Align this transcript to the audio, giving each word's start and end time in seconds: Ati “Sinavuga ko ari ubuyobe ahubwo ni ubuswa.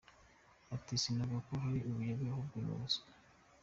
Ati 0.75 0.93
“Sinavuga 1.01 1.39
ko 1.47 1.53
ari 1.67 1.79
ubuyobe 1.89 2.25
ahubwo 2.29 2.57
ni 2.63 2.69
ubuswa. 2.75 3.07